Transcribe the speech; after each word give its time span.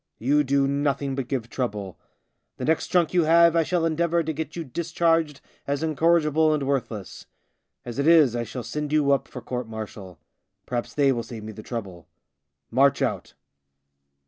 You 0.17 0.43
do 0.43 0.67
nothing 0.67 1.13
but 1.13 1.27
give 1.27 1.47
trouble. 1.47 1.99
The 2.57 2.65
next 2.65 2.87
drunk 2.87 3.13
you 3.13 3.25
have 3.25 3.55
I 3.55 3.61
shall 3.61 3.85
endeavour 3.85 4.23
to 4.23 4.33
get 4.33 4.55
you 4.55 4.63
discharged 4.63 5.41
as 5.67 5.83
incorrigible 5.83 6.55
and 6.55 6.63
worthless. 6.63 7.27
As 7.85 7.99
it 7.99 8.07
is, 8.07 8.35
I 8.35 8.41
shall 8.41 8.63
send 8.63 8.91
you 8.91 9.11
up 9.11 9.27
for 9.27 9.41
court 9.43 9.67
martial. 9.69 10.17
Perhaps 10.65 10.95
they 10.95 11.11
will 11.11 11.21
save 11.21 11.43
me 11.43 11.51
the 11.51 11.61
trouble. 11.61 12.07
March 12.71 13.03
out." 13.03 13.35